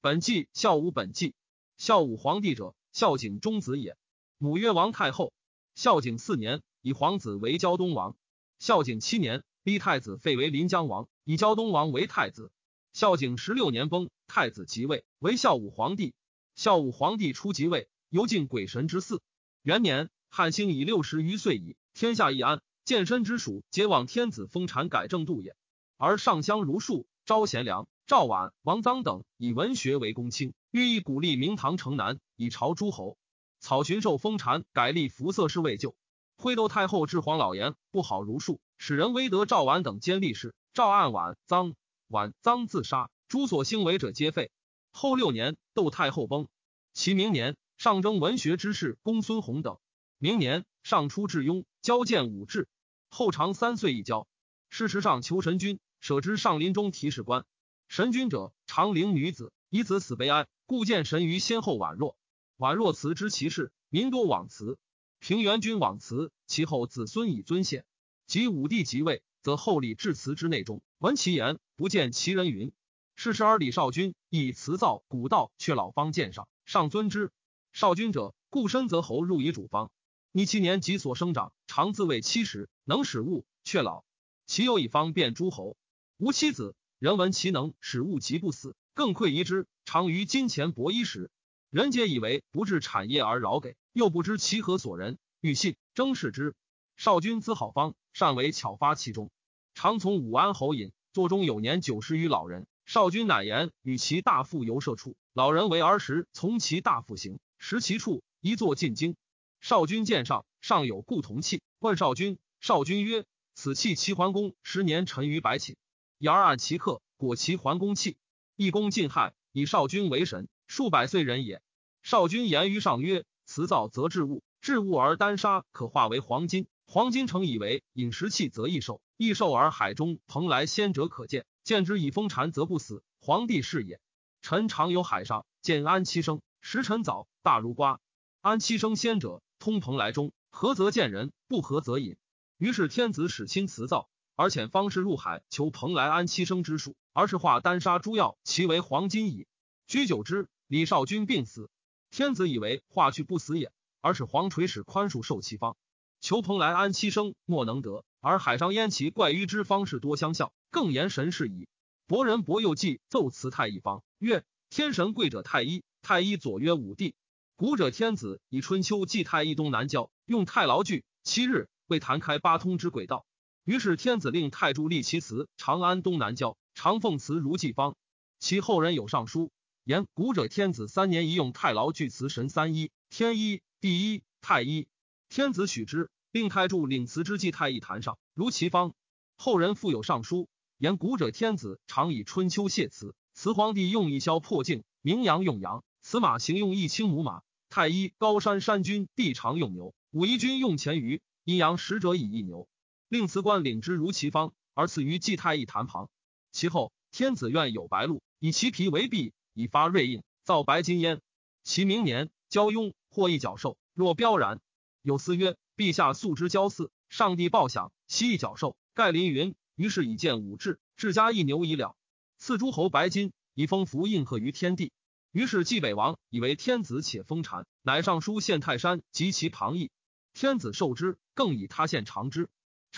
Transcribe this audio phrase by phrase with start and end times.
[0.00, 1.34] 本纪孝武本纪，
[1.76, 3.96] 孝武皇帝者，孝景中子也。
[4.38, 5.32] 母曰王太后。
[5.74, 8.16] 孝景四年，以皇子为胶东王。
[8.60, 12.52] 孝景七年，立太子废为临江王，以胶东王为太子。
[12.92, 16.14] 孝景十六年崩，太子即位，为孝武皇帝。
[16.54, 19.20] 孝武皇帝初即位，犹敬鬼神之祀。
[19.62, 25.56] 元年，汉兴以六十余岁矣，天下一安，健身之属，皆望天子封禅改正度也。
[25.96, 27.88] 而上香如数，招贤良。
[28.08, 33.18] 赵绾、王臧等以文学为公卿，欲意鼓励明堂城南，以朝诸侯。
[33.60, 35.94] 草寻寿封禅，改立服色侍卫就。
[36.38, 40.54] 徽窦太后至黄老言不好如数，使人威德赵绾等兼立事。
[40.72, 41.74] 赵案绾、臧、
[42.08, 44.50] 绾、臧自杀，诸所兴为者皆废。
[44.90, 46.48] 后六年，窦太后崩。
[46.94, 49.76] 其明年，上征文学之士公孙弘等。
[50.16, 52.68] 明年，上出致庸，交见武志。
[53.10, 54.26] 后长三岁一交。
[54.70, 57.44] 事实上求神君，舍之上林中提事官。
[57.88, 62.18] 神君者，长陵女子，以子死悲哀，故见神于先后宛若。
[62.58, 64.78] 宛若辞之其事，民多往辞。
[65.20, 67.86] 平原君往辞，其后子孙以尊献。
[68.26, 72.72] 及武帝即位，则后礼至辞之内中，闻其言，不见其人云。
[73.16, 77.32] 是时而李少君以辞造古道，却老方见上，上尊之。
[77.72, 79.90] 少君者，故身则侯入以主方。
[80.30, 84.04] 逆其年及所生长，常自谓七十，能使物，却老。
[84.44, 85.78] 其有以方便诸侯，
[86.18, 86.76] 无妻子。
[86.98, 89.68] 人闻其能使物极不死，更愧疑之。
[89.84, 91.30] 常于金钱薄衣时，
[91.70, 96.56] 人皆以为不治产业而饶给，又不知其何所人，欲信征视之。
[96.96, 99.30] 少君资好方，善为巧发其中，
[99.74, 100.90] 常从武安侯饮。
[101.12, 109.14] 座中有年九十余老人，少君乃言与其大父游射处，老人为儿时从其大父行，识其处，一坐进京。
[109.60, 115.76] 少君见上，上有故同器，问少君，少君曰：“此器齐桓公十年沉于白寝。”
[116.18, 118.16] 言而按其客，果其桓公器。
[118.56, 121.62] 义公尽害，以少君为神，数百岁人也。
[122.02, 126.66] 少君言于上曰：“辞造则治物，治物而丹砂可化为黄金。
[126.86, 129.00] 黄金成以为饮食器，则易寿。
[129.16, 133.04] 易寿而海中蓬莱仙者可见，见之以风禅则不死。
[133.20, 134.00] 皇帝是也。
[134.42, 138.00] 臣常游海上，见安七生，时辰早，大如瓜。
[138.40, 142.16] 安七生仙者，通蓬莱中，合则见人，不合则隐。
[142.56, 149.48] 于是天子使亲辞造。”而遣方士入海求蓬莱安七生之术，而是化丹砂诸药，其为黄金矣。
[149.88, 151.68] 居久之，李少君病死，
[152.12, 155.76] 天子以为化去不死也，而是黄垂使宽恕受其方。
[156.20, 161.66] 求蓬莱安七生莫能得，而海上焉其怪于之方士多相效，更言神事矣。
[162.06, 167.16] 伯仁伯又记奏辞太一方曰：天神贵者太一，太一左曰武帝。
[167.56, 173.26] 古者天子以春秋祭太一东南郊，用太牢具七日，为弹开八通之轨道。
[173.68, 177.96] 于是天子令太柱立其祠长安东南郊，长奉祠如祭方。
[178.38, 179.50] 其后人有上书
[179.84, 184.88] 言：古者天子三年一用太牢具祠神三一，天一、地一、太一。
[185.28, 188.94] 天子许之，令太柱领祠之祭太一坛上如其方。
[189.36, 190.48] 后人复有上书
[190.78, 197.42] 言：古者天子常以春秋谢祠，祠皇帝用一萧破镜，名扬用羊，此马行用一青母马。
[197.68, 202.66] 太一高山山君必常用牛，武夷君用前鱼，阴阳使者以一牛。
[203.08, 206.10] 令辞官领之如其方，而赐于祭太一坛旁。
[206.52, 211.20] 其后天子愿有白鹿，以其皮为璧，以发瑞印，造白金焉。
[211.64, 214.60] 其明年交雍或一角兽，若彪然。
[215.02, 219.54] 有司曰：陛下素之交祀，上帝报享，其一角兽，盖临云。
[219.74, 221.96] 于是以见武志，至加一牛以了。
[222.36, 224.92] 赐诸侯白金，以封符印刻于天地。
[225.30, 229.90] 于是冀北王以为天子且封禅，乃上书献泰山及其旁邑。
[230.34, 232.48] 天子受之，更以他献长之。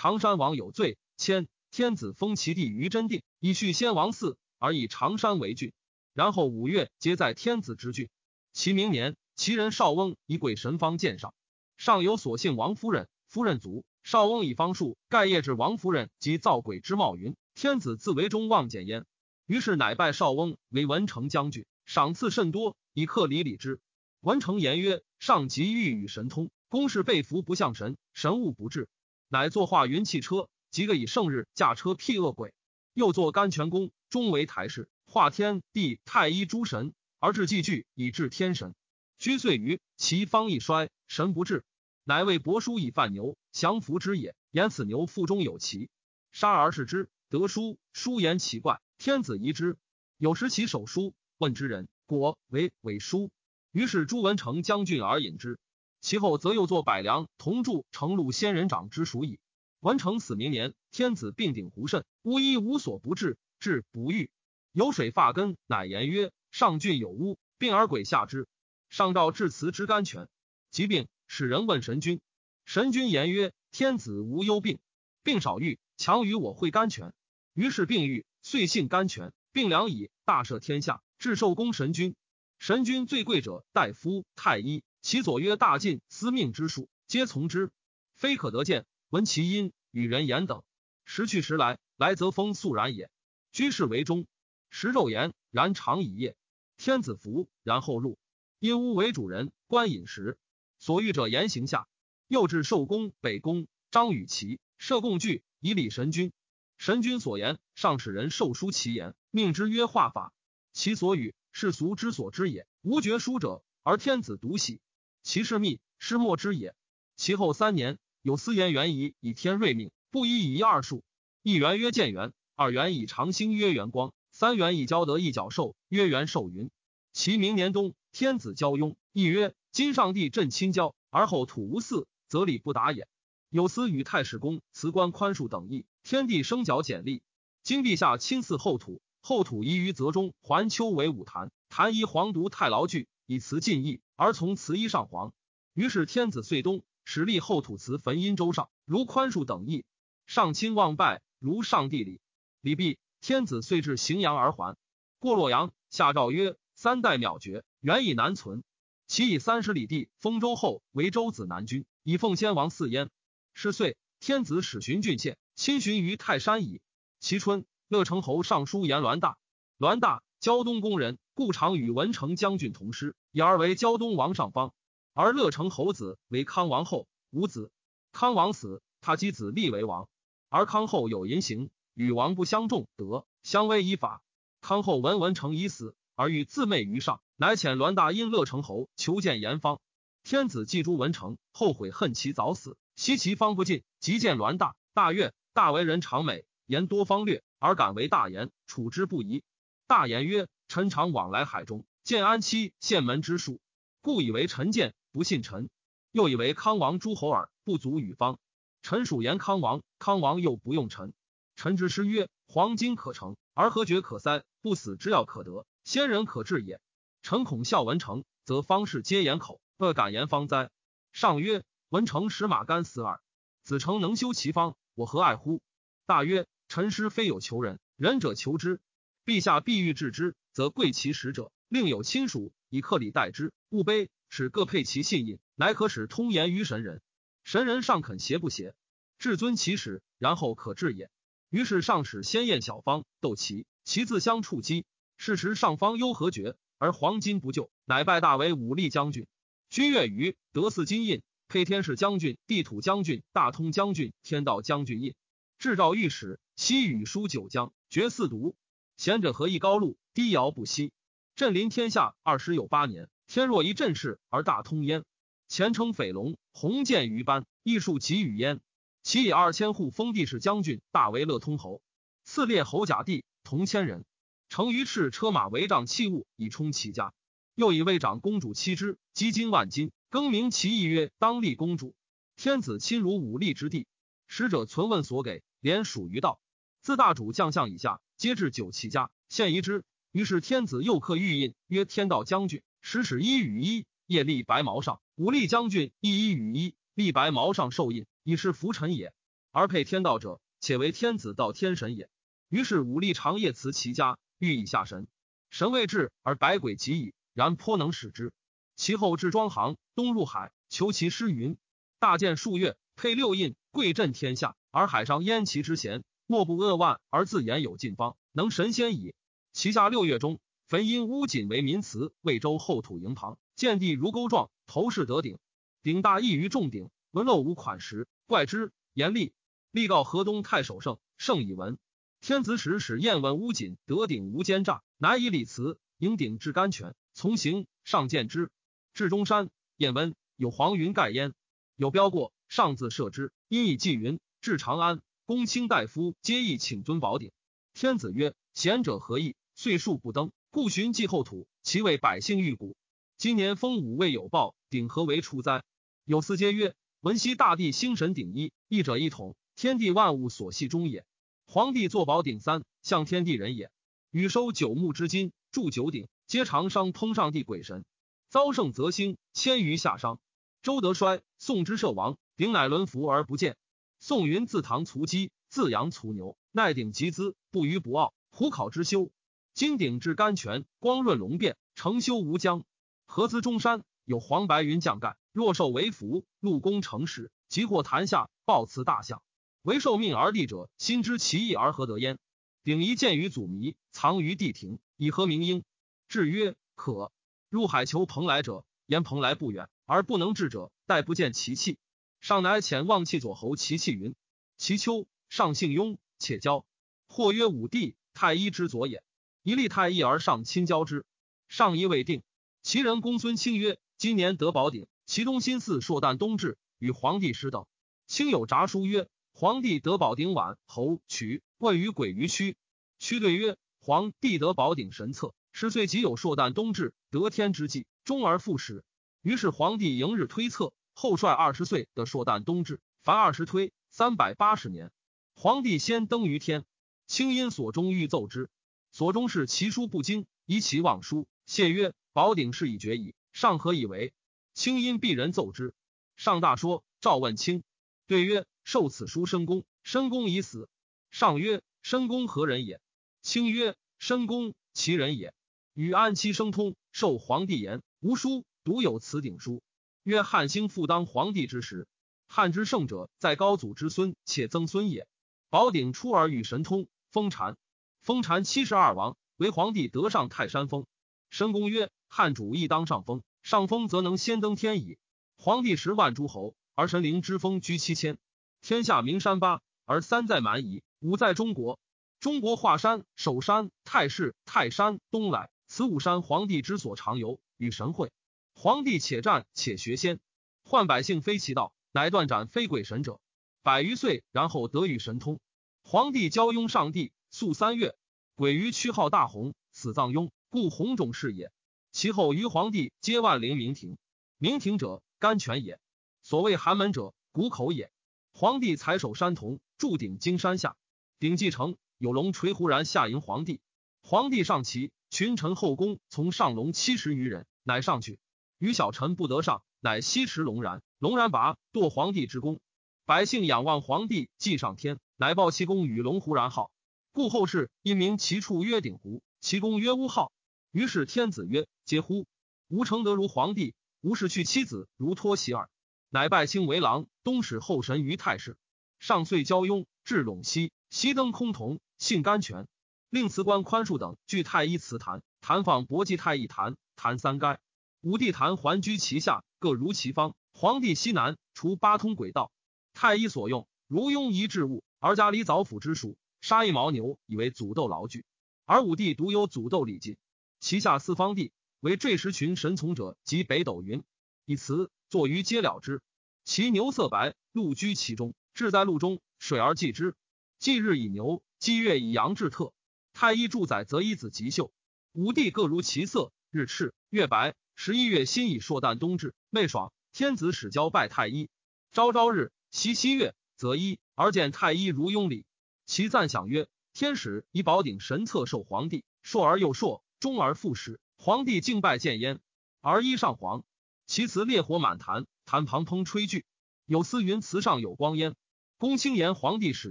[0.03, 5.75] 常山王有罪，迁天子封其地于真定，以续先王嗣，而以常山为郡。
[6.15, 8.09] 然后五月，皆在天子之郡。
[8.55, 11.35] 其明年，其人少翁以鬼神方见上，
[11.77, 19.05] 上有所幸王夫人，夫人卒，少翁以方术盖业至王夫人及造鬼之貌云：天子自为中望见焉。
[19.45, 23.81] 于是乃拜少翁为文成将军，赏赐甚多，以克礼礼之。
[24.23, 28.89] 文成言曰：上即欲与神通，公事被服不像神，神物不至。
[29.33, 32.51] 乃作化云汽车，即个以圣日驾车辟恶鬼；
[32.95, 38.75] 又作甘泉宫，终为台式，化天地太一诸神，而至祭具以治天神。
[39.21, 41.65] 居岁余，其方一衰，神不至，
[42.03, 44.35] 乃为帛书以犯牛，降服之也。
[44.51, 45.91] 言此牛腹中有奇，
[46.33, 49.77] 杀而视之，得书，书言奇怪，天子疑之。
[50.19, 53.31] 有时其手书，问之人，果为伪书。
[53.71, 55.61] 于是朱文成将军而引之。
[56.01, 59.39] 其后则又作百梁同铸承禄仙人掌之属矣。
[59.81, 64.31] 完成死明年，天子病顶胡肾，巫医无所不治，治不愈。
[64.73, 68.47] 有水发根，乃言曰：上郡有巫，病而鬼下之。
[68.89, 70.29] 上诏致辞之甘泉。
[70.71, 72.21] 疾病，使人问神君。
[72.65, 74.79] 神君言曰：“天子无忧病，
[75.23, 77.13] 病少愈，强于我会甘泉。”
[77.55, 79.33] 于是病愈，遂信甘泉。
[79.53, 82.15] 病良矣，大赦天下，至寿公神君。
[82.59, 87.71] 神君最贵者，大夫、太医，其左曰大晋司命之术，皆从之。
[88.15, 90.63] 非可得见，闻其音，与人言等。
[91.05, 93.11] 时去时来，来则风肃然也。
[93.51, 94.27] 居士为中，
[94.69, 96.37] 食肉言，然长以夜。
[96.77, 98.19] 天子服，然后入。
[98.59, 100.39] 因屋为主人，观饮食。
[100.79, 101.89] 所欲者言行下。
[102.29, 106.31] 又至寿宫、北宫，张与齐设供具，以礼神君。
[106.77, 110.33] 神君所言，上使人授书其言，命之曰画法。
[110.73, 112.67] 其所语，世俗之所知也。
[112.83, 114.81] 无绝书者，而天子独喜。
[115.31, 116.75] 其事密，师莫之也。
[117.15, 121.05] 其后三年，有司言元仪以天瑞命，不一以一二数。
[121.45, 126.69] 一元曰建元，二元以长星曰元光，三元以交德一角兽曰元寿云。
[127.13, 133.07] 其明年冬，天子交雍，亦曰：今上帝镇亲交，而后土无嗣，则礼不达也。
[133.51, 135.87] 有司与太史公辞官宽恕等议。
[136.03, 137.23] 天地生角简历，
[137.63, 145.33] 今陛下亲赐后土，后土宜于泽中环丘为武坛，坛依皇独太牢具，以辞尽意，而从辞衣上皇。
[145.73, 149.87] 于是天子遂东，使立后土祠焚阴周上，如宽恕等意。
[150.27, 152.21] 上亲望拜，如上帝礼。
[152.61, 154.77] 礼毕，天子遂至荥阳而还。
[155.21, 158.63] 过洛阳，下诏曰：三代渺绝，原以难存。
[159.07, 163.09] 其以三十里地封周后为周子南君，以奉先王祀焉。
[163.55, 165.39] 是岁，天子使巡郡县。
[165.55, 166.83] 亲巡于泰山矣。
[167.21, 169.39] 其春，乐成侯尚书言栾大，
[169.79, 174.73] 栾大胶东宫人，故常与文成将军同师，以而为胶东王上方。
[175.13, 177.71] 而乐成侯子为康王后，无子。
[178.13, 180.09] 康王死，他姬子立为王。
[180.49, 184.23] 而康后有淫行，与王不相重德，相威以法。
[184.61, 189.81] 康后闻文成已死，而欲自媚于上，乃遣栾大因乐成侯求见严方。
[190.23, 195.33] 天子祭诸文成，后悔恨其早死，惜其方不尽，即见栾大，大悦。
[195.53, 199.43] 大为人长美，言多方略，而敢为大言，处之不疑。
[199.89, 203.61] 大言曰：“臣常往来海中，建安期县门之术，
[204.01, 205.69] 故以为臣见，不信臣。
[206.13, 208.39] 又以为康王诸侯耳，不足与方。
[208.83, 211.13] 臣属言康王，康王又不用臣。
[211.57, 214.43] 臣之师曰：黄金可成，而何绝可塞？
[214.63, 216.81] 不死之药可得，先人可治也。
[217.23, 220.71] 臣恐笑文成，则方士皆言口，恶敢言方哉？
[221.13, 223.21] 上曰：文成使马干死耳，
[223.63, 225.63] 子成能修其方。”我何爱乎？
[226.07, 228.81] 大曰：臣师非有求人，仁者求之。
[229.25, 237.01] 陛下必欲治之，则贵其使者，另有亲属以客礼待之，勿卑，使各配其信印，乃可使通言于神人。
[237.45, 238.75] 神人尚肯邪不邪？
[239.21, 241.13] 至尊其使，然后可治也。
[241.49, 244.85] 于是上使先验小方斗其，其自相触击。
[245.17, 249.29] 是时上方忧何绝，而黄金不救，乃拜大为武力将军。
[249.69, 251.23] 君越于得四金印。
[251.47, 255.15] 配天士将军、地土将军、大通将军、天道将军印，
[255.59, 258.57] 制诏御史，西与书九江，绝四毒。
[258.97, 260.93] 贤者何以高路，低遥不息。
[261.41, 265.07] 镇临天下二十有八年，天若一阵势而大通焉。
[265.49, 268.61] 前称匪龙，鸿渐于班，艺术及与焉。
[269.03, 271.81] 其以二千户封地士将军，大为乐通侯。
[272.25, 274.05] 赐列侯甲第，同千人。
[274.51, 277.15] 乘于赤车马为帐器物，以充其家。
[277.55, 279.93] 又以魏长公主妻之，积金万金。
[280.11, 281.95] 更名其意曰：当立公主。
[282.37, 283.87] 天子亲如武力之地，
[284.27, 286.39] 使者存问所给，连属于道。
[286.83, 289.85] 自大主将相以下，皆至九其家，献遗之。
[290.13, 299.13] 于是天子又刻玉印，曰天道将军，使使一羽衣，夜立白毛上；武力将军亦一羽衣，立白毛上受印，以是浮尘也。
[299.53, 302.09] 而配天道者，且为天子道天神也。
[302.49, 305.07] 于是武力长夜辞其家，欲以下神。
[305.49, 308.33] 神未至，而百鬼及矣，然颇能使之。
[308.75, 311.57] 其后至庄行，东入海，求其诗云。
[312.01, 314.57] 大建数月，配六印，贵震天下。
[314.73, 319.15] 而海上焉其之贤，莫不扼腕而自言有尽方，能神仙矣。
[319.53, 325.39] 其下六月中，焚因乌锦为民祠，魏州后土营旁，见地如钩状，头饰得顶，
[325.83, 329.33] 顶大异于众顶，纹漏无款石，怪之严厉。
[329.73, 331.79] 立告河东太守圣，圣以闻。
[332.21, 338.51] 天子使使验闻乌锦得顶无奸诈，乃以礼辞迎顶至甘泉，从行上见之。
[338.95, 341.35] 至中山，燕温有黄云盖焉，
[341.77, 343.33] 有标过，上自射之。
[343.49, 344.21] 因以祭云。
[344.41, 347.31] 至长安，公卿大夫皆意请尊宝鼎。
[347.75, 349.37] 天子曰：贤者何意？
[349.63, 352.77] 岁数不登，故寻祭后土，其为百姓欲古。
[353.19, 355.63] 今年封武未有报，鼎何为出哉？
[356.07, 361.05] 有司皆曰：闻昔大帝星神鼎一，一者一统，天地万物所系中也。
[361.45, 363.71] 皇帝坐宝鼎三，向天地人也。
[364.11, 366.09] 禹收九牧之金，铸九鼎。
[366.27, 367.85] 皆常商通上帝鬼神。
[368.31, 370.21] 遭盛则兴，迁于夏商。
[370.63, 373.59] 周德衰，宋之社王，鼎乃轮服而不见。
[373.99, 378.15] 宋云自唐卒鸡，自阳卒牛，耐鼎集资，不虞不傲。
[378.31, 379.11] 虎考之修，
[379.53, 382.65] 金鼎至甘泉，光润龙变，成修无疆。
[383.07, 389.23] 合资中山有黄白云降盖，若受为福，陆公成时，即获坛下，报赐大象。
[389.63, 392.19] 为受命而立者，心知其意而何得焉？
[392.63, 395.65] 鼎一见于祖弥，藏于地庭，以何名应？
[396.09, 397.13] 至曰：可。
[397.49, 401.79] 入海求蓬莱者，言蓬莱不远，而不能至者，待不见其气。
[402.21, 404.15] 上乃遣望气左侯齐气云：
[404.57, 406.65] 其丘上姓雍，且交。
[407.09, 409.03] 或曰武帝太医之左也。
[409.43, 411.07] 一立太一而上亲交之，
[411.49, 412.23] 上一未定。
[412.63, 417.65] 其人公孙卿曰：今年得宝鼎，其中心似朔旦冬至，与皇帝师等。
[418.07, 422.57] 卿有札书曰：皇帝得宝鼎晚，侯取问于鬼于区。”
[423.01, 425.35] 区对曰：皇帝得宝鼎神策。
[425.53, 428.85] 十岁即有朔旦冬至得天之际，终而复始。
[429.23, 434.93] 于是皇帝迎日推测，后率二十岁的朔旦冬至，凡二十推三百八十年。
[435.35, 436.65] 皇帝先登于天，
[437.07, 438.51] 清因所中欲奏之，
[438.91, 441.27] 所中是其书不精，疑其妄书。
[441.47, 444.13] 谢曰：“宝鼎事已决矣，上何以为？”
[444.53, 445.75] 清因鄙人奏之，
[446.17, 446.85] 上大说。
[447.01, 447.63] 赵问清，
[448.07, 450.69] 对曰：“受此书申公，申公已死。”
[451.11, 452.81] 上曰：“申公何人也？”
[453.23, 455.33] 清曰：“申公其人也。”
[455.73, 459.63] 与安期生通，受皇帝言，无书，独有此鼎书。
[460.03, 461.89] 曰：汉兴复当皇帝之时，
[462.27, 465.07] 汉之圣者，在高祖之孙，且曾孙也。
[465.49, 467.57] 宝鼎出而与神通，封禅，
[468.01, 470.87] 封禅七十二王，为皇帝得上泰山峰。
[471.29, 474.99] 申公曰：汉主亦当上峰，上峰则能先登天矣。
[475.37, 478.17] 皇帝十万诸侯，而神灵之峰居七千，
[478.63, 481.79] 天下名山八，而三在蛮夷，五在中国。
[482.21, 485.51] 中国华山、首山、泰氏、泰山、东来。
[485.69, 488.11] 此五山，皇帝之所常游，与神会。
[488.55, 490.21] 皇帝且战且学仙，
[490.65, 493.21] 患百姓非其道，乃断斩非鬼神者。
[493.63, 495.39] 百余岁，然后得与神通。
[495.83, 497.97] 皇帝交拥上帝，宿三月。
[498.35, 501.53] 鬼于屈号大洪，死葬雍，故洪种是也。
[501.93, 503.99] 其后于皇帝皆万灵明庭，
[504.39, 505.79] 明庭者甘泉也。
[506.23, 507.91] 所谓寒门者，谷口也。
[508.33, 510.77] 皇帝采守山童，筑鼎金山下，
[511.19, 513.61] 鼎既成，有龙垂胡然下迎皇帝。
[514.03, 514.93] 皇帝上骑。
[515.13, 518.21] 群臣后宫从上龙七十余人，乃上去。
[518.59, 520.83] 于小臣不得上，乃西驰龙然。
[521.01, 522.61] 龙然拔堕皇帝之宫。
[523.07, 526.71] 百姓仰望皇帝，祭上天，乃报其功与龙胡然号。
[527.13, 530.31] 故后世因名其处曰鼎湖，其公曰乌号。
[530.71, 532.27] 于是天子曰：嗟乎！
[532.69, 535.69] 吾承德如皇帝，吾是去妻子如托喜耳。
[536.09, 538.57] 乃拜卿为郎，东使后神于太师。
[539.01, 542.69] 上岁交雍，至陇西，西登崆峒，信甘泉。
[543.09, 547.59] 令辞官宽恕等据太医祠坛，坛放博济太医坛，坛三该。
[548.03, 550.37] 五帝坛环居其下，各如其方。
[550.53, 552.53] 皇帝西南，除八通轨道。
[552.93, 558.25] 太医所用，如庸仪置物，而家里早府之属，杀一牦牛，以为祖斗牢具。
[558.65, 560.17] 而武帝独有祖斗礼进。
[560.61, 564.03] 其下四方地，为坠石群神从者，及北斗云。
[564.45, 566.03] 以辞作于皆了之。
[566.45, 570.15] 其牛色白，鹿居其中，志在路中，水而祭之。
[570.59, 572.73] 祭日以牛，祭月以羊至特。
[573.13, 574.73] 太医住载则一子吉秀，
[575.13, 577.55] 武帝各如其色，日赤月白。
[577.75, 579.93] 十一月辛以朔旦冬至，未爽。
[580.13, 581.49] 天子使交拜太医，
[581.93, 585.47] 朝朝日夕夕月，则一而见太医如庸礼。
[585.91, 591.01] 其赞享曰：天使以宝鼎神策授皇帝，硕而又硕，终而复始。
[591.17, 592.39] 皇帝敬拜见焉，
[592.81, 593.65] 而衣上皇。
[594.07, 596.45] 其辞烈火满坛，坛旁烹吹炬。
[596.87, 598.37] 有司云祠上有光焉。
[598.79, 599.91] 公卿言皇帝使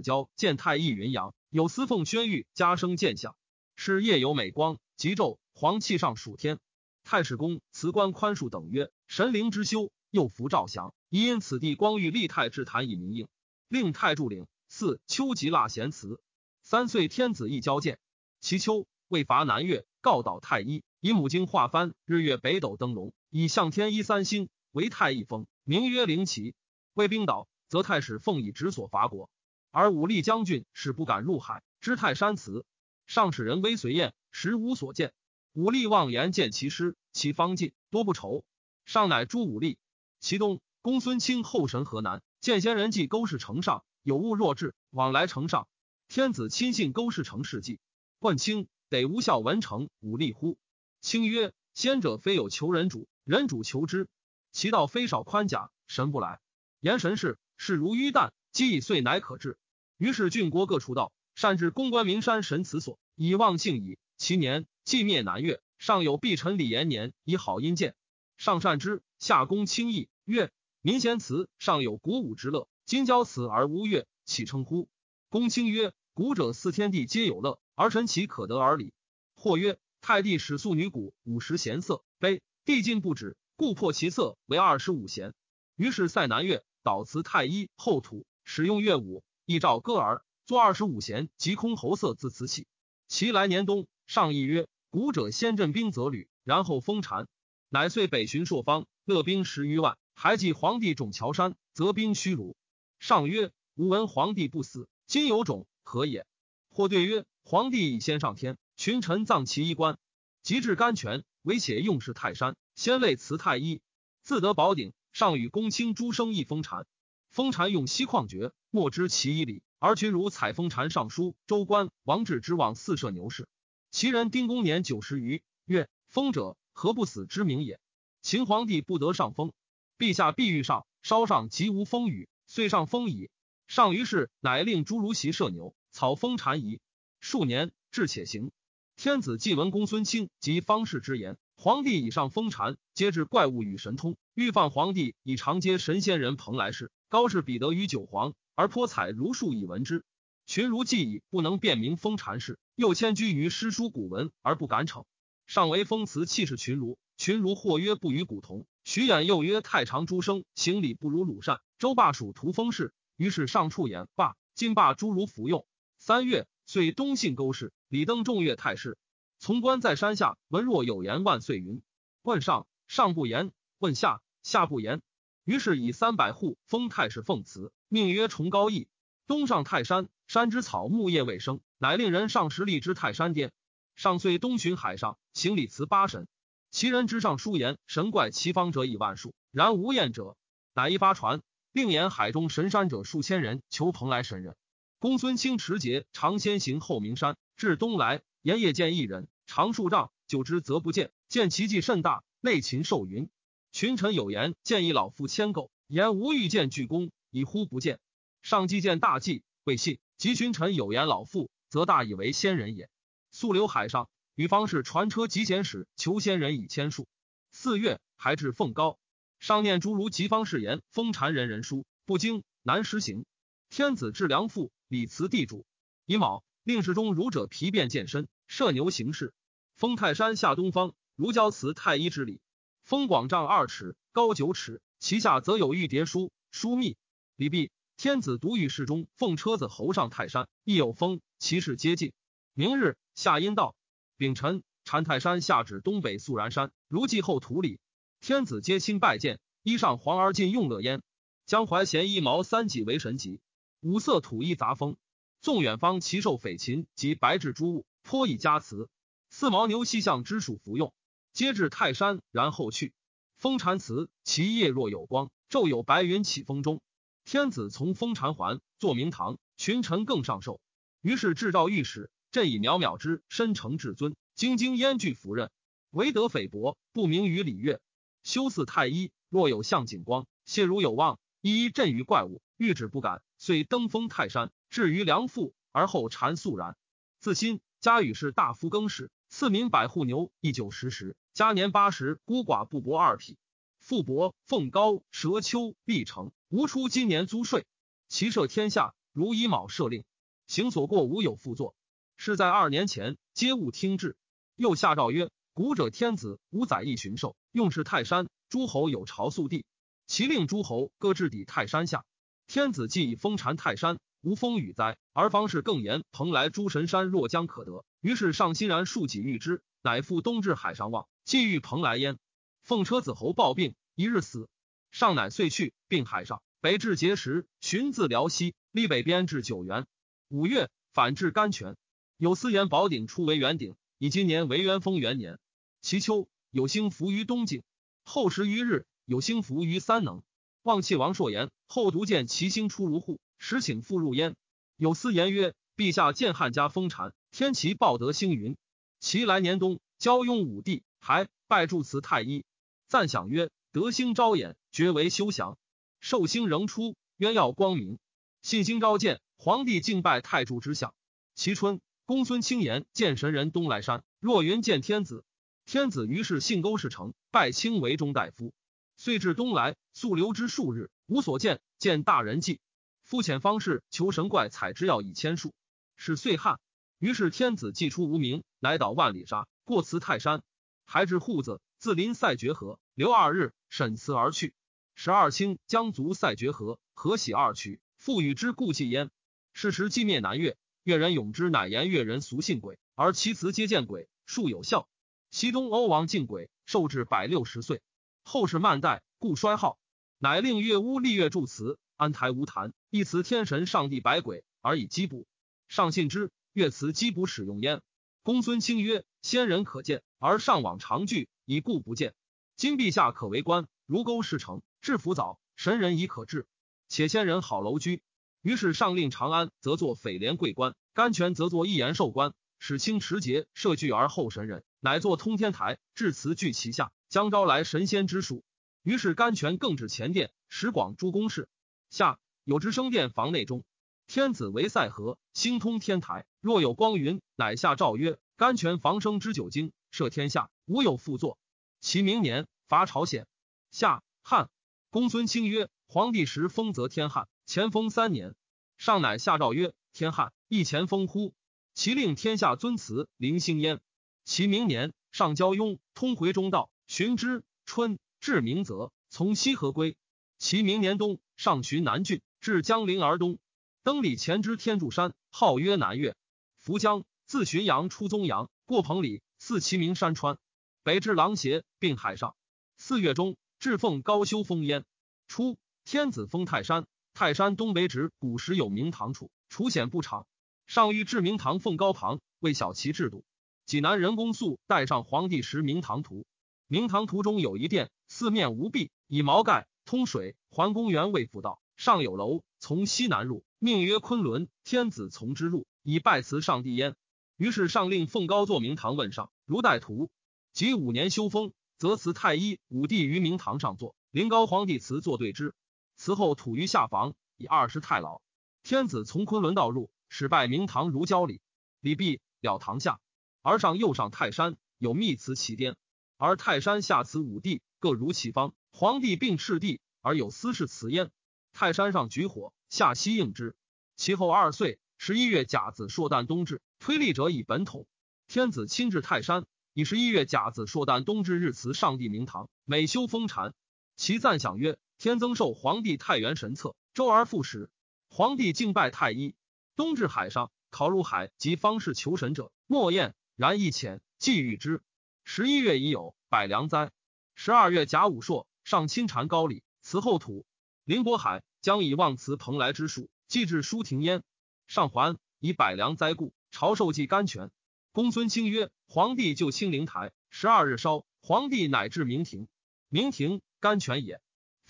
[0.00, 1.34] 交见太医云阳。
[1.50, 3.36] 有司奉宣谕，加升见相，
[3.76, 6.60] 是夜有美光，即昼黄气上属天。
[7.04, 13.28] 太史公辞官宽恕等曰：神灵之修，又服赵祥，宜因此地光遇立太至坛以明应，
[13.68, 14.46] 令太助领。
[14.72, 16.22] 四秋吉腊贤祠，
[16.62, 17.98] 三岁天子一交见。
[18.38, 26.54] 其秋未伐南越，告导太医以母经化藩，日月北斗灯笼，以向天一三星为太一封，名曰灵旗。
[26.94, 29.28] 为兵倒，则太史奉以直所伐国。
[29.72, 31.64] 而武力将军是不敢入海。
[31.80, 32.64] 知泰山祠，
[33.08, 35.12] 上使人微随燕，实无所见。
[35.52, 38.44] 武力妄言见其师，其方尽多不愁。
[38.84, 39.78] 上乃诛武力。
[40.20, 45.68] 其东，公孙卿后神河南，见先人迹勾氏城上，有物若至，往来城上。
[46.08, 47.78] 天子亲信勾氏成事迹，
[48.18, 50.58] 问卿得无效文成武力乎？
[51.00, 54.08] 卿曰：先者非有求人主，人主求之。
[54.52, 56.40] 其道非少宽甲，神不来。
[56.80, 58.32] 言神事，事如淤弹。
[58.52, 59.58] 积以岁乃可治。
[59.96, 63.96] 于是郡国各出道，善至公关名山神祠所，以望幸矣。
[64.16, 67.94] 其年既灭南越，上有必臣李延年以好阴见，
[68.38, 70.08] 上善之，下公轻易。
[70.24, 72.66] 曰：民贤祠，上有鼓舞之乐。
[72.90, 74.88] 今交此而无乐，岂称乎？
[75.28, 78.92] 公卿曰：古者四天地皆有乐，而臣岂可得而礼。
[79.36, 85.34] 或曰：太帝使素女鼓五十弦瑟，悲帝尽不止，故破其色为二十五弦。
[85.76, 92.66] 于是塞南乐，导辞太医后土，使用乐舞，亦照歌儿，作二十五弦，即空喉色自辞起。
[93.06, 97.28] 其来年冬，上议曰：古者先镇兵则旅，然后封禅，
[97.68, 102.56] 乃遂北巡朔方，乐兵十余万，还记皇帝种桥山，则兵虚如。
[103.00, 106.26] 上曰：吾闻皇帝不死，今有种何也？
[106.68, 109.98] 或对曰：皇帝已先上天，群臣葬其衣冠，
[110.42, 113.80] 及至甘泉，唯且用事泰山，先类辞太医，
[114.22, 114.92] 自得宝鼎。
[115.12, 116.86] 上与公卿诸生一封禅，
[117.30, 119.62] 封禅用锡矿绝，莫知其一理。
[119.78, 123.48] 而群儒采封禅尚书周官王志之往四射牛氏，
[123.90, 127.80] 其人丁公年九十余，曰：封者何不死之名也？
[128.20, 129.52] 秦皇帝不得上封，
[129.98, 132.28] 陛下必欲上，稍上即无风雨。
[132.52, 133.30] 遂上封矣。
[133.68, 136.80] 上于是乃令诸儒习射牛，草封禅仪。
[137.20, 138.50] 数年，至且行。
[138.96, 146.90] 天子既闻公孙卿及方士之言，皇帝以上封禅，皆至怪物与神通，欲放皇帝以长接神仙人蓬莱氏。
[147.08, 150.04] 高氏彼得于九皇，而颇采如数以闻之。
[150.44, 155.04] 群儒既已不能辨明封禅事，又迁居于诗书古文而不敢逞。
[155.46, 158.66] 上为封辞气势群儒，群儒或曰不与古同。
[158.84, 161.60] 徐衍又曰太常诸生行礼不如鲁善。
[161.78, 165.66] 周霸属屠封氏，于是上处言罢，今罢诸儒服用。
[165.98, 168.98] 三月，遂东信勾氏，李登仲月太师。
[169.38, 171.82] 从官在山下，闻若有言万岁云。
[172.22, 175.00] 问上，上不言；问下，下不言。
[175.44, 178.88] 于是以三百户封太师奉祠，命曰崇高义。
[179.26, 183.52] 东上泰山，山之草木叶未生，乃令人上石立之泰山巅。
[183.94, 186.26] 上遂东巡海上，行礼辞八神。
[186.70, 190.36] 其人之上书言神怪其方者以万数，然无验者，
[190.74, 191.42] 乃一发传。
[191.72, 194.56] 并言海中神山者数千人，求蓬莱神人。
[194.98, 201.12] 公孙卿持节常先行后名山，至东来，言夜见一人，长数丈，久之则不见。
[201.28, 203.28] 见其迹甚大，内禽兽云。
[203.70, 208.00] 群臣有言，见一老妇牵垢，言无欲见巨公，以呼不见。
[208.42, 210.00] 上既见大计，未信。
[210.18, 212.90] 及群臣有言老妇，则大以为仙人也。
[213.30, 217.06] 溯流海上，与方士传车及贤使求仙人以千数。
[217.52, 218.98] 四月，还至凤高。
[219.38, 223.26] 上念诸如吉方誓言，封禅人人书不经难实行。
[223.68, 225.66] 天子至良父，礼辞地主。
[226.06, 229.34] 乙卯，令侍中儒者皮变健身，射牛行事。
[229.76, 232.40] 封泰山下东方，如交辞太医之礼。
[232.82, 236.96] 封广丈二尺，高九尺，其下则有玉蝶书书密。
[237.36, 242.14] 礼毕，天子独与侍中奉车子侯上泰山，亦有封，其事皆尽。
[242.54, 243.76] 明日，夏阴道，
[244.20, 247.80] 丙辰，禅泰山下指东北肃然山，如祭后土里。
[248.20, 251.00] 天子皆亲拜见，衣上黄而尽用乐焉。
[251.46, 253.40] 江淮咸一毛三戟为神级，
[253.80, 254.98] 五色土一杂风。
[255.40, 258.90] 纵远方奇兽匪禽及白质诸物，颇以加辞。
[259.30, 260.92] 四毛牛西向之属服用，
[261.32, 262.92] 皆至泰山，然后去。
[263.38, 266.82] 风禅祠，其叶若有光，昼有白云起风中。
[267.24, 270.60] 天子从封禅还，坐明堂，群臣更上寿。
[271.00, 275.50] 于是制诏御史，朕以渺渺之身承至尊，兢兢焉具服任，
[275.90, 277.80] 唯德菲薄，不明于礼乐。
[278.22, 286.76] 修祀太医，若有向景光，谢如有望，一一震于怪物，欲止不敢，遂登封泰山，至于梁父，而后禅肃然。
[287.18, 291.16] 自新家与是大夫更始，赐民百户牛一九十石。
[291.32, 293.38] 嘉年八十，孤寡不薄二匹。
[293.80, 297.66] 富伯凤高蛇丘必成，无出今年租税。
[298.08, 300.04] 其赦天下，如以卯赦令，
[300.46, 301.74] 行所过无有复作。
[302.22, 304.14] 是在二年前，皆勿听制。
[304.54, 305.30] 又下诏曰。
[305.54, 308.28] 古者天子无宰一巡狩，用是泰山。
[308.50, 309.64] 诸侯有朝宿地，
[310.06, 312.04] 其令诸侯各置抵泰山下。
[312.46, 317.86] 天子既以封禅泰山，无风雨灾，而方士更言蓬莱诸神山若将可得。
[318.02, 322.18] 于是上欣然数己欲之，乃复东至海上望，既遇蓬莱焉。
[322.62, 324.46] 奉车子侯暴病，一日死。
[324.90, 329.86] 上乃遂去，并海上北至碣石，寻自辽西，历北边至九原。
[330.28, 331.78] 五月，反至甘泉。
[332.20, 333.76] 有司言宝鼎出为元鼎。
[333.96, 335.38] 以今年为元丰元年，
[335.80, 337.62] 其秋有星伏于东境，
[338.04, 340.22] 后十余日有星伏于三能。
[340.62, 344.36] 望气王朔言后独见其星出如户，时请复入焉。
[344.76, 348.54] 有司言曰：陛下见汉家封禅，天齐报得星云。
[348.98, 352.44] 其来年冬，交雍武帝还拜祝祠太医，
[352.86, 355.56] 赞享曰：德星昭衍，绝为休祥。
[356.00, 357.98] 寿星仍出，渊耀光明。
[358.42, 360.92] 信星昭见皇帝，敬拜太柱之相。
[361.34, 361.80] 其春。
[362.10, 365.24] 公孙卿言见神人东来山，若云见天子。
[365.64, 368.52] 天子于是信勾氏成，拜卿为中大夫。
[368.96, 371.60] 遂至东来，素留之数日，无所见。
[371.78, 372.58] 见大人迹，
[373.04, 375.54] 夫遣方士求神怪采之药以千数。
[375.96, 376.58] 是岁旱，
[376.98, 380.42] 于是天子既出无名，乃导万里沙，过辞泰山，
[380.84, 384.52] 还至户子，自临塞绝河，留二日，沈辞而去。
[384.96, 389.12] 十二卿将卒塞绝河，河喜二曲，复与之故祭焉。
[389.52, 394.88] 是时既灭南越，越人咏之乃言越人俗信鬼，而其辞皆见鬼，数有效。
[395.30, 397.82] 西东欧王敬鬼，寿至百六十岁。
[398.22, 399.78] 后世慢代，故衰号。
[400.18, 405.26] 乃令越巫立月祝祠，安台无坛，一祠天神上帝百鬼，而以击卜。
[405.68, 407.82] 上信之，越祠击卜使用焉。
[408.22, 412.14] 公孙卿曰：先人可见，而上往常聚，以故不见。
[412.56, 414.62] 今陛下可为官，如钩事成。
[414.80, 416.46] 至福早，神人已可治。
[416.88, 418.02] 且先人好楼居，
[418.42, 428.42] 于是上令长安则作斐廉贵官，甘泉则作一言寿官，使清持节设具而后神人，乃作通天台，至祠具其下，将招来神仙之术。
[428.82, 431.48] 于是甘泉更置前殿，使广诸宫室。
[431.90, 433.62] 下有之升殿房内中，
[434.06, 436.24] 天子为塞河，星通天台。
[436.40, 441.36] 若有光云，乃下诏曰：甘泉房生之九经，摄天下，无有复作。
[441.80, 443.26] 其明年伐朝鲜，
[443.70, 444.48] 下汉。
[444.88, 448.36] 公孙卿曰：“皇帝时封则天旱，前封三年。
[448.78, 451.34] 上乃下诏曰：天旱，亦前封乎？
[451.74, 453.80] 其令天下尊祠灵兴焉。
[454.24, 457.42] 其明年，上交雍通回中道，寻之。
[457.66, 459.96] 春，至明泽，从西河归。
[460.38, 463.40] 其明年冬，上寻南郡，至江陵而东，
[463.82, 466.14] 登礼前之天柱山，号曰南岳。
[466.56, 470.38] 扶江，自浔阳出宗阳，过彭里，四其名山川，
[470.84, 472.36] 北至狼邪，并海上。
[472.76, 474.84] 四月中。”至奉高修封焉。
[475.28, 475.58] 初，
[475.92, 480.24] 天子封泰山，泰山东北指古时有明堂处，楚显不长。
[480.68, 483.24] 上欲至明堂奉高旁，为小其制度。
[483.66, 486.24] 济南人公素带上皇帝时明堂图。
[486.68, 491.60] 明堂图中有一殿，四面无壁，以毛盖，通水，环公园为辅道。
[491.76, 494.48] 上有楼，从西南入，命曰昆仑。
[494.62, 496.94] 天子从之入，以拜辞上帝焉。
[497.36, 500.08] 于是上令奉高作明堂，问上如带图。
[500.52, 501.52] 及五年修封。
[501.78, 505.52] 则辞太医武帝于明堂上坐，临高皇帝祠坐对之。
[506.00, 508.22] 祠后土于下房，以二十太老。
[508.62, 511.42] 天子从昆仑道入，始拜明堂如交礼。
[511.80, 513.00] 礼毕了堂下，
[513.42, 515.76] 而上又上泰山，有密祠其巅。
[516.16, 518.54] 而泰山下祠五帝，各如其方。
[518.72, 521.10] 皇帝并赤帝，而有司事祠焉。
[521.52, 523.54] 泰山上举火，下西应之。
[523.94, 527.86] 其后二岁，十一月甲子朔旦冬至，推立者以本统。
[528.26, 529.44] 天子亲至泰山。
[529.74, 533.52] 以十一月甲子朔旦冬至日辞上帝明堂，每修封禅。
[533.96, 537.70] 其赞享曰：“天增寿皇帝太原神策，周而复始。
[538.10, 539.34] 皇帝敬拜太一。
[539.74, 543.14] 冬至海上，考入海及方士求神者，莫厌。
[543.34, 544.82] 然亦浅，既遇之。
[545.24, 546.90] 十一月已有百良哉。
[547.34, 550.44] 十二月甲午朔，上亲禅高礼，辞后土。
[550.84, 554.22] 林渤海将以望辞蓬莱之术，祭至舒庭焉。
[554.66, 557.50] 上还以百良哉故，朝受祭甘泉。
[557.92, 561.06] 公孙卿曰。”皇帝就清灵台，十二日烧。
[561.22, 562.48] 皇帝乃至明庭，
[562.90, 564.20] 明庭甘泉也。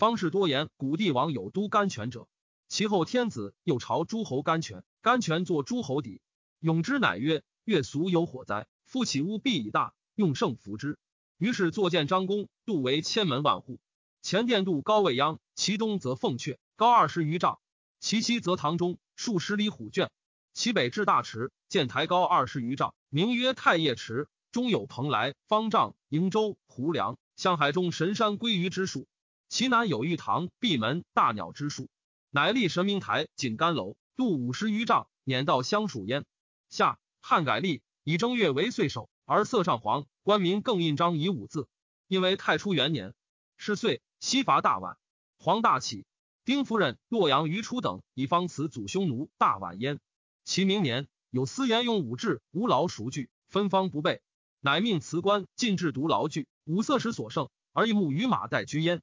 [0.01, 2.27] 方士多言古帝王有都甘泉者，
[2.67, 6.21] 其后天子又朝诸侯甘泉，甘泉作诸侯邸。
[6.59, 10.97] 永之乃曰：月俗有火灾，复起屋必以大，用圣服之。
[11.37, 13.79] 于是作建张公，度为千门万户。
[14.23, 17.59] 前殿度高未央，其东则凤阙，高二十余丈；
[17.99, 20.09] 其西则堂中，数十里虎圈。
[20.51, 22.95] 其北至大池，建台高二十余丈。
[23.09, 29.05] 名曰太液池，中有蓬莱、方丈、瀛洲、胡梁、向海中神山归于之数。
[29.51, 31.89] 其南有玉堂、闭门、大鸟之树。
[32.29, 36.23] 乃立神明台，锦干楼，度五十余丈，辇道相属焉。
[36.69, 40.05] 下汉改历，以正月为岁首，而色上黄。
[40.23, 41.67] 官民更印章以五字。
[42.07, 43.13] 因为太初元年，
[43.57, 44.95] 是岁，西伐大宛，
[45.37, 46.05] 黄大起。
[46.45, 49.99] 丁夫人、洛阳于初等以方辞祖匈奴大宛焉。
[50.45, 51.09] 其明年。
[51.29, 54.21] 有司言用武志，无劳熟具，分方不备，
[54.61, 56.47] 乃命辞官进制独劳具。
[56.63, 59.01] 五色时所剩，而一木与马待居焉。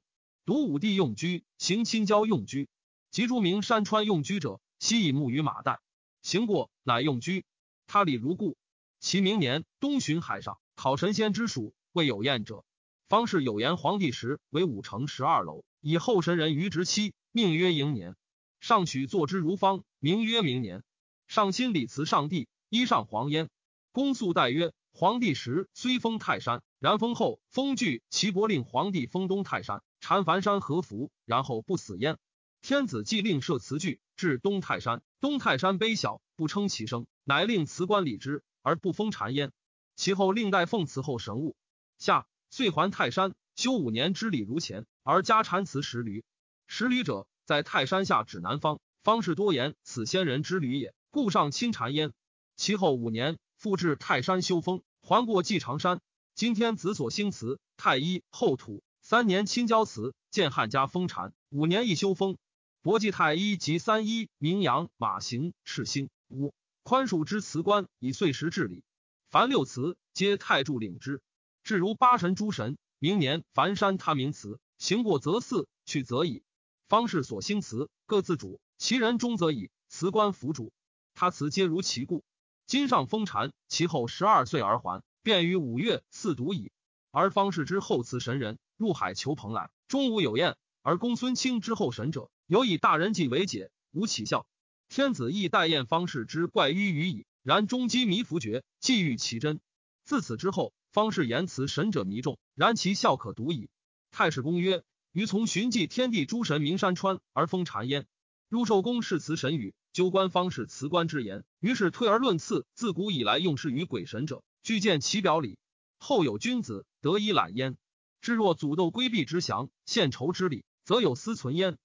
[0.49, 2.69] 独武帝用居，行亲交用居，
[3.11, 5.79] 及诸名山川用居者，悉以木与马代
[6.23, 7.45] 行过，乃用居。
[7.85, 8.57] 他礼如故。
[8.99, 12.65] 其明年，东巡海上，考神仙之属，未有验者。
[13.09, 18.15] 方士有言，皇帝时为五城十二楼，以后神人于直期，命曰迎年。
[18.59, 20.81] 上取坐之如方，名曰明年。
[21.27, 23.51] 上亲礼辞上帝，衣上黄焉。
[23.91, 32.17] 公肃代曰：皇帝时虽封泰山，然封后封具齐伯令皇帝封东泰山，禅凡山何福，然后不死焉。
[32.61, 39.51] 天子既令设祠具至东泰山，东泰山卑小，不称其声，乃令辞官礼之，而不封禅焉。
[39.95, 41.55] 其后令代奉祠后神物。
[41.97, 46.23] 夏遂还泰山，修五年之礼如前，而加禅祠十驴。
[46.67, 52.13] 十驴者，在泰山下指南方，方士多言此仙人之驴也，故上亲禅焉。
[52.55, 56.01] 其后五年，复至泰山修封，还过寄长山。
[56.35, 58.81] 今天子所兴祠，太一后土。
[59.09, 61.33] 三年亲交祠，建汉家封禅。
[61.49, 62.37] 五年一修封。
[62.83, 68.83] 博济太一及三一名扬马行赤星五宽恕之辞官，以岁时治理。
[69.31, 71.23] 凡六祠，皆太柱领之。
[71.63, 76.43] 至如八神诸神，明年凡山他名祠，行过则祀，去则已。
[76.87, 79.71] 方士所兴祠，各自主，其人中则已。
[79.87, 80.71] 辞官辅主，
[81.15, 82.23] 他祠皆如其故。
[82.67, 86.71] 今上封禅，其后十二岁而还，便于五月四独矣。
[87.09, 90.55] 而方士之后祠神人，入海求蓬莱，终无有宴。
[90.81, 92.31] 而公孙卿之后神者。
[92.47, 94.47] 有以大人计为解，无起效。
[94.87, 97.25] 天子亦待验方士之怪迂于矣。
[97.43, 99.59] 然终积弥弗绝，既欲其真。
[100.05, 103.69] 自此之后，方士言辞神者弥众，然其效可读矣。
[104.11, 108.07] 太史公曰：余从寻迹天地诸神名山川而封禅焉。
[108.47, 111.43] 入寿宫视辞神语，纠官方士辞官之言。
[111.59, 115.59] 于是推而论次，自古以来用事于鬼神者，具见其表里。
[115.97, 117.77] 后有君子得以揽焉。
[118.21, 121.77] 至若祖斗规避之祥，献仇之礼，则有私存焉。